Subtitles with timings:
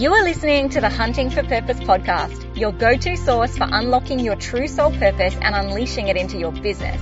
[0.00, 4.34] You are listening to the Hunting for Purpose podcast, your go-to source for unlocking your
[4.34, 6.98] true soul purpose and unleashing it into your business.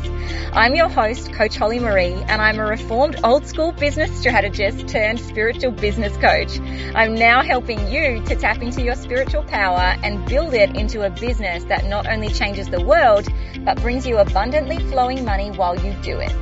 [0.53, 5.21] I'm your host, Coach Holly Marie, and I'm a reformed old school business strategist turned
[5.21, 6.59] spiritual business coach.
[6.97, 11.11] I'm now helping you to tap into your spiritual power and build it into a
[11.11, 13.29] business that not only changes the world,
[13.65, 16.35] but brings you abundantly flowing money while you do it.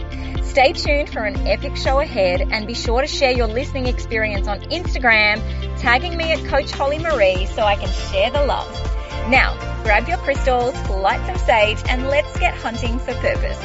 [0.56, 4.48] Stay tuned for an epic show ahead and be sure to share your listening experience
[4.48, 5.38] on Instagram,
[5.78, 8.66] tagging me at Coach Holly Marie so I can share the love.
[9.30, 13.58] Now, grab your crystals, light some sage, and let's get hunting for purpose.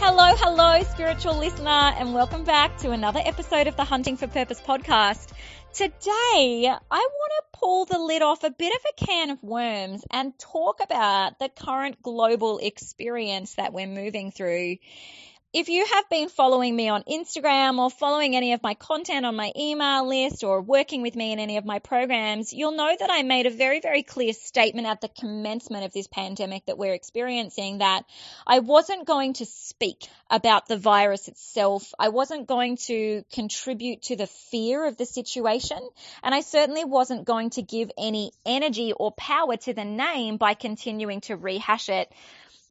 [0.00, 4.60] Hello, hello, spiritual listener, and welcome back to another episode of the Hunting for Purpose
[4.60, 5.28] podcast.
[5.72, 10.04] Today, I want to pull the lid off a bit of a can of worms
[10.10, 14.76] and talk about the current global experience that we're moving through
[15.52, 19.36] if you have been following me on Instagram or following any of my content on
[19.36, 23.10] my email list or working with me in any of my programs, you'll know that
[23.10, 26.94] I made a very, very clear statement at the commencement of this pandemic that we're
[26.94, 28.04] experiencing that
[28.46, 31.92] I wasn't going to speak about the virus itself.
[31.98, 35.86] I wasn't going to contribute to the fear of the situation.
[36.22, 40.54] And I certainly wasn't going to give any energy or power to the name by
[40.54, 42.10] continuing to rehash it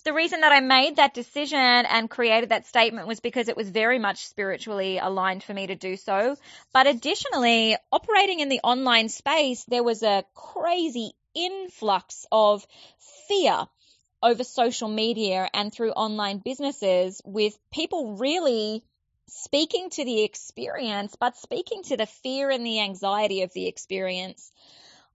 [0.03, 3.69] the reason that I made that decision and created that statement was because it was
[3.69, 6.35] very much spiritually aligned for me to do so.
[6.73, 12.65] But additionally, operating in the online space, there was a crazy influx of
[13.27, 13.65] fear
[14.23, 18.83] over social media and through online businesses with people really
[19.27, 24.51] speaking to the experience, but speaking to the fear and the anxiety of the experience.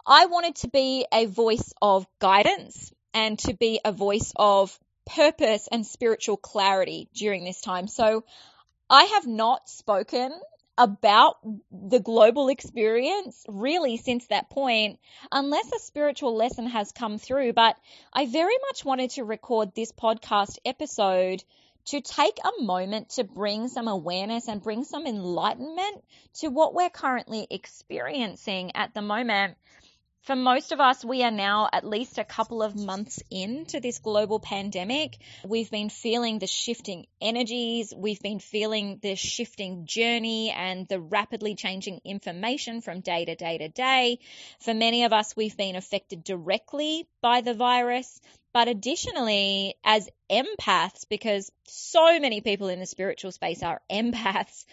[0.07, 5.69] I wanted to be a voice of guidance and to be a voice of purpose
[5.73, 7.89] and spiritual clarity during this time.
[7.89, 8.25] So
[8.91, 10.39] I have not spoken
[10.77, 11.37] about
[11.73, 14.99] the global experience really since that point,
[15.33, 17.55] unless a spiritual lesson has come through.
[17.55, 17.79] But
[18.13, 21.43] I very much wanted to record this podcast episode
[21.87, 26.05] to take a moment to bring some awareness and bring some enlightenment
[26.35, 29.57] to what we're currently experiencing at the moment
[30.27, 34.01] for most of us, we are now at least a couple of months into this
[34.01, 35.19] global pandemic.
[35.45, 37.95] We've been feeling the shifting energies.
[37.97, 43.59] We've been feeling the shifting journey and the rapidly changing information from day to day
[43.59, 44.19] to day.
[44.59, 48.21] For many of us, we've been affected directly by the virus.
[48.53, 54.65] But additionally, as empaths, because so many people in the spiritual space are empaths,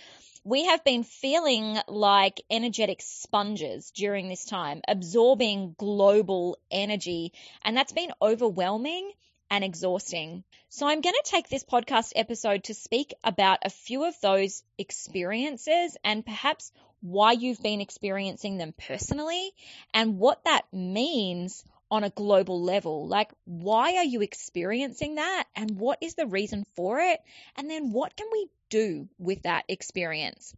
[0.43, 7.31] we have been feeling like energetic sponges during this time, absorbing global energy,
[7.63, 9.11] and that's been overwhelming
[9.49, 10.43] and exhausting.
[10.69, 14.63] So I'm going to take this podcast episode to speak about a few of those
[14.77, 16.71] experiences and perhaps
[17.01, 19.51] why you've been experiencing them personally
[19.93, 23.07] and what that means on a global level.
[23.07, 25.43] Like, why are you experiencing that?
[25.55, 27.19] And what is the reason for it?
[27.55, 30.55] And then what can we do with that experience?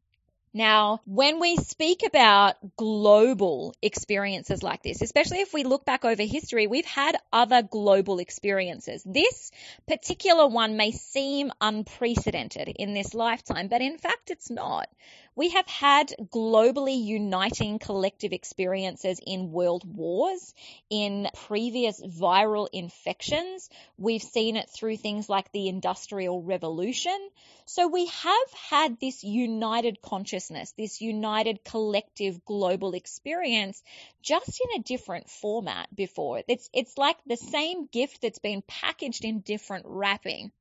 [0.53, 6.23] Now, when we speak about global experiences like this, especially if we look back over
[6.23, 9.03] history, we've had other global experiences.
[9.05, 9.51] This
[9.85, 14.87] particular one may seem unprecedented in this lifetime, but in fact it's not.
[15.37, 20.53] We have had globally uniting collective experiences in world wars,
[20.89, 23.69] in previous viral infections.
[23.97, 27.17] We've seen it through things like the Industrial Revolution.
[27.65, 33.83] So we have had this united consciousness, this united collective global experience
[34.21, 36.43] just in a different format before.
[36.47, 40.53] It's, it's like the same gift that's been packaged in different wrapping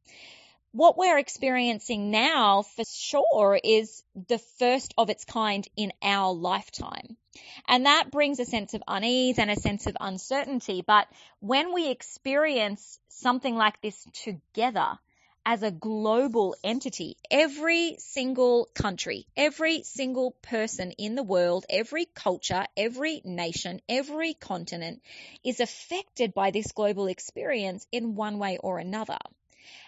[0.75, 7.17] what we're experiencing now for sure is the first of its kind in our lifetime.
[7.69, 10.83] And that brings a sense of unease and a sense of uncertainty.
[10.85, 11.07] But
[11.39, 14.99] when we experience something like this together,
[15.47, 22.67] as a global entity, every single country, every single person in the world, every culture,
[22.77, 25.03] every nation, every continent
[25.45, 29.19] is affected by this global experience in one way or another.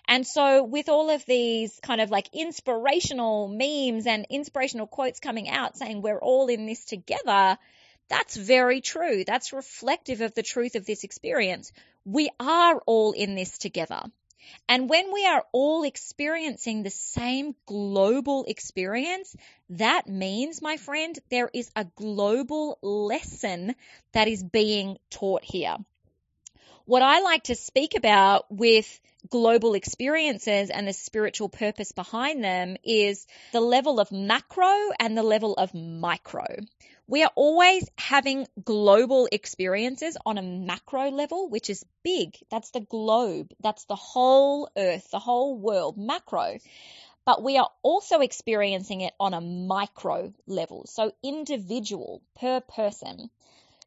[0.09, 5.49] And so with all of these kind of like inspirational memes and inspirational quotes coming
[5.49, 7.59] out saying we're all in this together,
[8.09, 9.25] that's very true.
[9.25, 11.73] That's reflective of the truth of this experience.
[12.05, 14.03] We are all in this together.
[14.69, 19.35] And when we are all experiencing the same global experience,
[19.71, 23.75] that means, my friend, there is a global lesson
[24.13, 25.77] that is being taught here.
[26.85, 29.01] What I like to speak about with
[29.31, 35.23] global experiences and the spiritual purpose behind them is the level of macro and the
[35.23, 36.47] level of micro.
[37.09, 42.37] We are always having global experiences on a macro level, which is big.
[42.51, 43.53] That's the globe.
[43.61, 46.59] That's the whole earth, the whole world, macro.
[47.25, 50.87] But we are also experiencing it on a micro level.
[50.87, 53.31] So individual per person.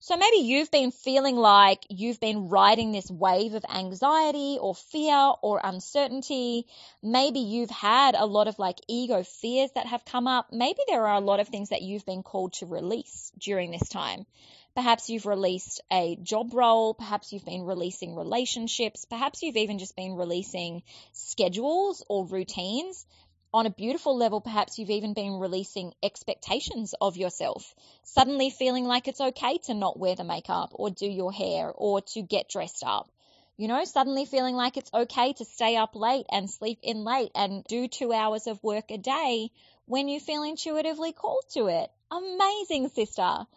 [0.09, 5.33] So maybe you've been feeling like you've been riding this wave of anxiety or fear
[5.44, 6.65] or uncertainty.
[7.03, 10.51] Maybe you've had a lot of like ego fears that have come up.
[10.51, 13.88] Maybe there are a lot of things that you've been called to release during this
[13.88, 14.25] time.
[14.73, 16.95] Perhaps you've released a job role.
[16.95, 19.06] Perhaps you've been releasing relationships.
[19.06, 20.81] Perhaps you've even just been releasing
[21.13, 23.06] schedules or routines
[23.51, 27.74] on a beautiful level, perhaps you've even been releasing expectations of yourself,
[28.04, 32.01] suddenly feeling like it's okay to not wear the makeup or do your hair or
[32.01, 33.10] to get dressed up.
[33.57, 37.31] You know, suddenly feeling like it's okay to stay up late and sleep in late
[37.36, 39.52] and do two hours of work a day
[39.86, 41.92] when you feel intuitively called to it.
[42.12, 43.48] Amazing, sister.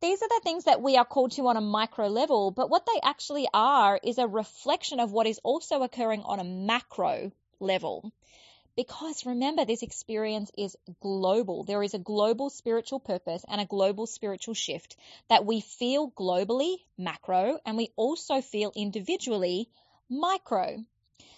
[0.00, 2.86] These are the things that we are called to on a micro level, but what
[2.86, 7.30] they actually are is a reflection of what is also occurring on a macro
[7.60, 8.12] level.
[8.76, 11.64] Because remember, this experience is global.
[11.64, 14.96] There is a global spiritual purpose and a global spiritual shift
[15.28, 19.70] that we feel globally, macro, and we also feel individually,
[20.10, 20.84] micro.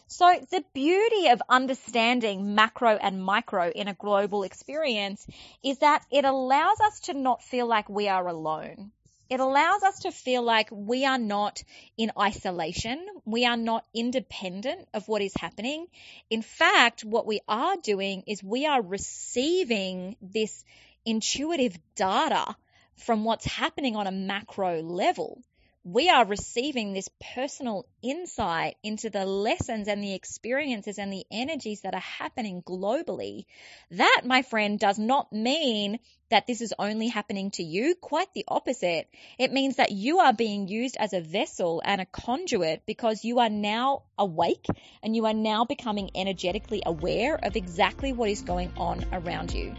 [0.08, 5.24] So the beauty of understanding macro and micro in a global experience
[5.62, 8.90] is that it allows us to not feel like we are alone.
[9.30, 11.62] It allows us to feel like we are not
[11.98, 13.06] in isolation.
[13.26, 15.86] We are not independent of what is happening.
[16.30, 20.64] In fact, what we are doing is we are receiving this
[21.04, 22.56] intuitive data
[22.96, 25.42] from what's happening on a macro level
[25.84, 31.82] we are receiving this personal insight into the lessons and the experiences and the energies
[31.82, 33.46] that are happening globally.
[33.92, 35.98] That, my friend, does not mean
[36.30, 37.94] that this is only happening to you.
[37.94, 39.08] Quite the opposite.
[39.38, 43.38] It means that you are being used as a vessel and a conduit because you
[43.38, 44.66] are now awake
[45.02, 49.74] and you are now becoming energetically aware of exactly what is going on around you.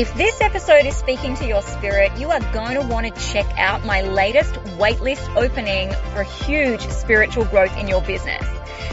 [0.00, 3.44] If this episode is speaking to your spirit, you are going to want to check
[3.58, 8.42] out my latest waitlist opening for huge spiritual growth in your business.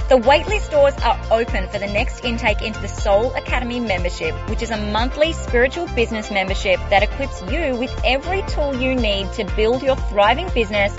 [0.09, 4.62] The waitlist doors are open for the next intake into the Soul Academy membership, which
[4.62, 9.45] is a monthly spiritual business membership that equips you with every tool you need to
[9.56, 10.94] build your thriving business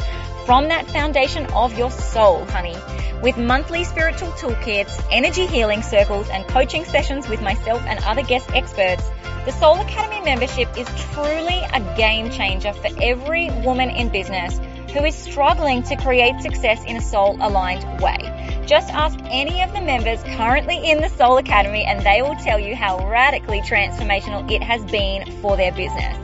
[0.46, 2.78] from that foundation of your soul, honey.
[3.22, 8.48] With monthly spiritual toolkits, energy healing circles, and coaching sessions with myself and other guest
[8.54, 9.04] experts,
[9.48, 14.58] the Soul Academy membership is truly a game changer for every woman in business
[14.92, 18.62] who is struggling to create success in a soul aligned way.
[18.66, 22.58] Just ask any of the members currently in the Soul Academy and they will tell
[22.58, 26.18] you how radically transformational it has been for their business.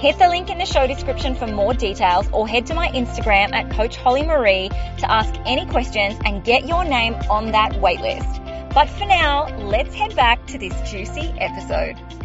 [0.00, 3.52] Hit the link in the show description for more details or head to my Instagram
[3.52, 4.68] at Coach Holly Marie
[4.98, 8.72] to ask any questions and get your name on that waitlist.
[8.72, 12.19] But for now, let's head back to this juicy episode.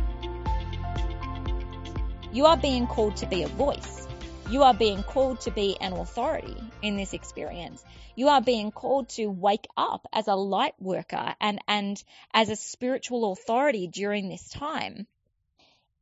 [2.36, 4.06] You are being called to be a voice.
[4.50, 7.82] You are being called to be an authority in this experience.
[8.14, 12.58] You are being called to wake up as a light worker and, and as a
[12.58, 15.08] spiritual authority during this time.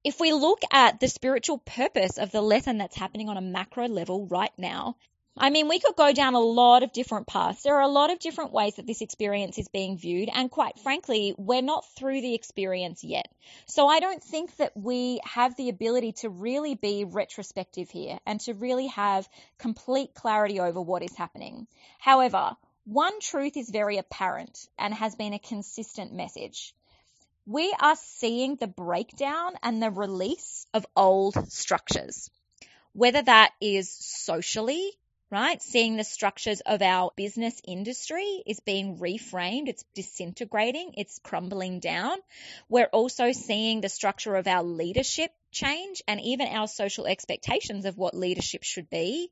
[0.03, 3.87] If we look at the spiritual purpose of the lesson that's happening on a macro
[3.87, 4.95] level right now,
[5.35, 7.63] I mean, we could go down a lot of different paths.
[7.63, 10.77] There are a lot of different ways that this experience is being viewed, and quite
[10.77, 13.27] frankly, we're not through the experience yet.
[13.65, 18.39] So I don't think that we have the ability to really be retrospective here and
[18.41, 21.65] to really have complete clarity over what is happening.
[21.97, 26.75] However, one truth is very apparent and has been a consistent message.
[27.47, 32.29] We are seeing the breakdown and the release of old structures
[32.93, 34.91] whether that is socially,
[35.33, 35.63] right?
[35.63, 39.67] Seeing the structures of our business industry is being reframed.
[39.67, 40.93] It's disintegrating.
[40.95, 42.19] It's crumbling down.
[42.69, 47.97] We're also seeing the structure of our leadership change and even our social expectations of
[47.97, 49.31] what leadership should be.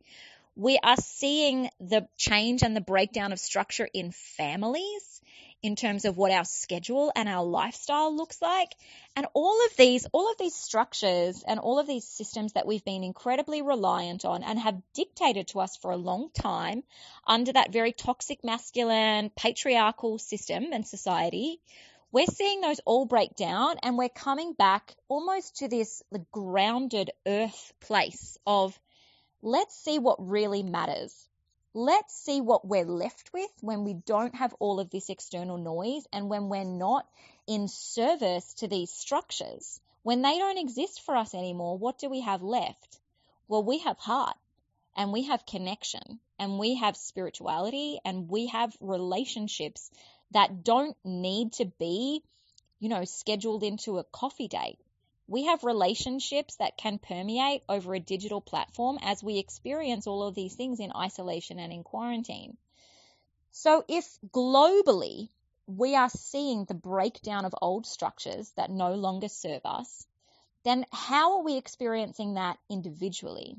[0.56, 5.21] We are seeing the change and the breakdown of structure in families
[5.64, 8.76] in terms of what our schedule and our lifestyle looks like.
[9.16, 12.84] And all of these, all of these structures and all of these systems that we've
[12.84, 16.84] been incredibly reliant on and have dictated to us for a long time
[17.28, 21.60] under that very toxic masculine patriarchal system and society,
[22.12, 27.74] we're seeing those all break down and we're coming back almost to this grounded earth
[27.80, 28.78] place of
[29.42, 31.28] let's see what really matters.
[31.74, 36.06] Let's see what we're left with when we don't have all of this external noise
[36.12, 37.08] and when we're not
[37.48, 39.80] in service to these structures.
[40.04, 43.00] When they don't exist for us anymore, what do we have left?
[43.48, 44.36] Well, we have heart
[44.98, 49.90] and we have connection and we have spirituality and we have relationships
[50.32, 52.22] that don't need to be,
[52.82, 54.80] you know, scheduled into a coffee date.
[55.32, 60.36] We have relationships that can permeate over a digital platform as we experience all of
[60.36, 62.58] these things in isolation and in quarantine.
[63.52, 65.30] So if globally
[65.68, 70.06] we are seeing the breakdown of old structures that no longer serve us,
[70.66, 73.56] then how are we experiencing that individually?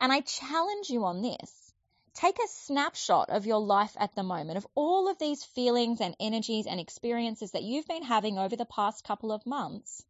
[0.00, 1.72] And I challenge you on this.
[2.14, 6.16] Take a snapshot of your life at the moment, of all of these feelings and
[6.18, 10.04] energies and experiences that you've been having over the past couple of months.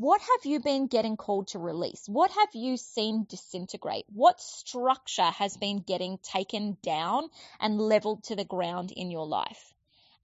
[0.00, 2.08] What have you been getting called to release?
[2.08, 4.06] What have you seen disintegrate?
[4.08, 7.28] What structure has been getting taken down
[7.60, 9.74] and leveled to the ground in your life?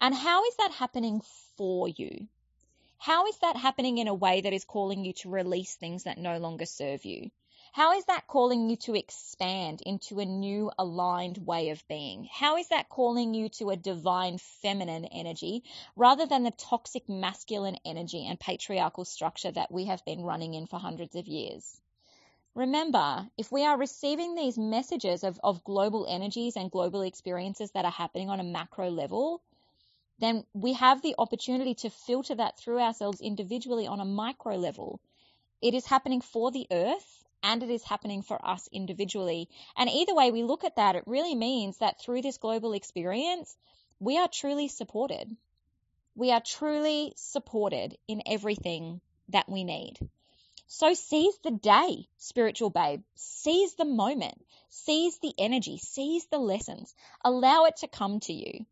[0.00, 1.21] And how is that happening
[1.59, 2.26] for you?
[2.97, 6.16] How is that happening in a way that is calling you to release things that
[6.16, 7.30] no longer serve you?
[7.76, 12.25] How is that calling you to expand into a new aligned way of being?
[12.25, 15.62] How is that calling you to a divine feminine energy
[15.95, 20.66] rather than the toxic masculine energy and patriarchal structure that we have been running in
[20.66, 21.78] for hundreds of years?
[22.54, 27.85] Remember, if we are receiving these messages of, of global energies and global experiences that
[27.85, 29.42] are happening on a macro level,
[30.18, 34.99] then we have the opportunity to filter that through ourselves individually on a micro level.
[35.61, 39.49] It is happening for the earth and it is happening for us individually.
[39.76, 43.57] And either way we look at that, it really means that through this global experience,
[43.99, 45.37] we are truly supported.
[46.14, 49.99] We are truly supported in everything that we need.
[50.66, 53.02] So seize the day, spiritual babe.
[53.14, 54.45] Seize the moment.
[54.69, 55.78] Seize the energy.
[55.78, 56.95] Seize the lessons.
[57.25, 58.66] Allow it to come to you.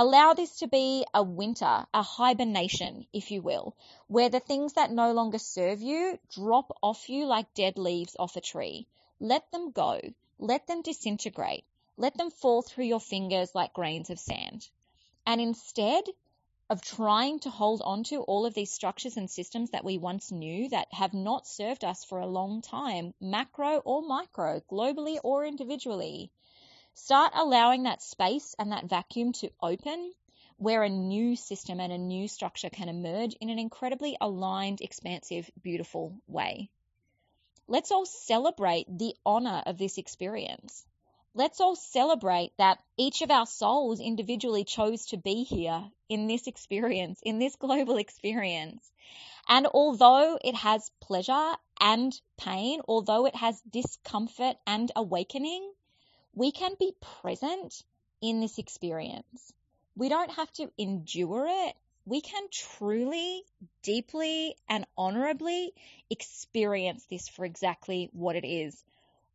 [0.00, 3.74] Allow this to be a winter, a hibernation, if you will,
[4.06, 8.36] where the things that no longer serve you drop off you like dead leaves off
[8.36, 8.86] a tree.
[9.18, 10.00] Let them go.
[10.38, 11.64] Let them disintegrate.
[11.96, 14.68] Let them fall through your fingers like grains of sand.
[15.26, 16.04] And instead
[16.70, 20.30] of trying to hold on to all of these structures and systems that we once
[20.30, 25.44] knew that have not served us for a long time, macro or micro, globally or
[25.44, 26.30] individually,
[27.00, 30.12] Start allowing that space and that vacuum to open
[30.56, 35.48] where a new system and a new structure can emerge in an incredibly aligned, expansive,
[35.62, 36.68] beautiful way.
[37.68, 40.84] Let's all celebrate the honor of this experience.
[41.34, 46.48] Let's all celebrate that each of our souls individually chose to be here in this
[46.48, 48.90] experience, in this global experience.
[49.48, 55.72] And although it has pleasure and pain, although it has discomfort and awakening,
[56.38, 57.82] we can be present
[58.22, 59.52] in this experience.
[59.96, 61.74] We don't have to endure it.
[62.04, 63.42] We can truly,
[63.82, 65.72] deeply, and honorably
[66.08, 68.80] experience this for exactly what it is.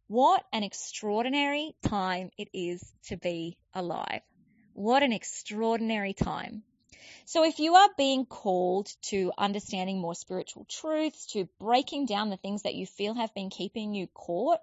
[0.07, 4.21] What an extraordinary time it is to be alive.
[4.71, 6.63] What an extraordinary time.
[7.25, 12.37] So if you are being called to understanding more spiritual truths, to breaking down the
[12.37, 14.59] things that you feel have been keeping you caught,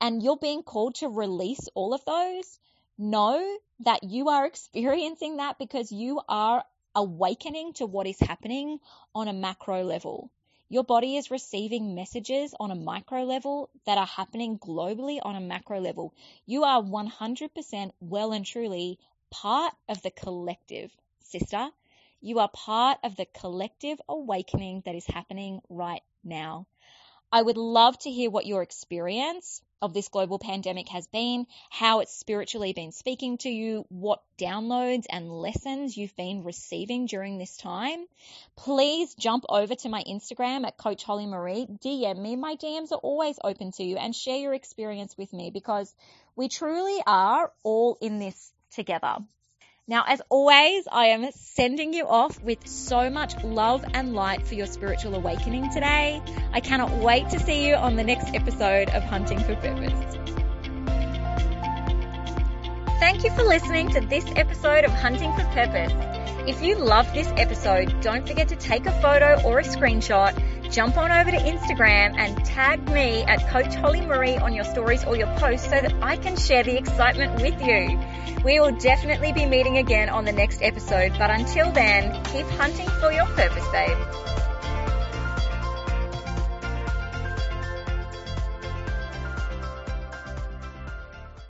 [0.00, 2.58] and you're being called to release all of those,
[2.98, 8.78] know that you are experiencing that because you are awakening to what is happening
[9.14, 10.30] on a macro level.
[10.68, 15.40] Your body is receiving messages on a micro level that are happening globally on a
[15.40, 16.14] macro level.
[16.46, 18.98] You are 100% well and truly
[19.30, 21.70] part of the collective, sister.
[22.24, 26.68] You are part of the collective awakening that is happening right now.
[27.32, 31.98] I would love to hear what your experience of this global pandemic has been, how
[31.98, 37.56] it's spiritually been speaking to you, what downloads and lessons you've been receiving during this
[37.56, 38.06] time.
[38.54, 42.36] Please jump over to my Instagram at Coach Holly Marie, DM me.
[42.36, 45.92] My DMs are always open to you and share your experience with me because
[46.36, 49.16] we truly are all in this together.
[49.88, 54.54] Now, as always, I am sending you off with so much love and light for
[54.54, 56.22] your spiritual awakening today.
[56.52, 59.92] I cannot wait to see you on the next episode of Hunting for Purpose.
[63.00, 65.92] Thank you for listening to this episode of Hunting for Purpose.
[66.46, 70.40] If you love this episode, don't forget to take a photo or a screenshot
[70.72, 75.04] jump on over to Instagram and tag me at Coach Holly Marie on your stories
[75.04, 78.00] or your posts so that I can share the excitement with you.
[78.42, 82.88] We will definitely be meeting again on the next episode, but until then, keep hunting
[82.88, 84.41] for your purpose, babe.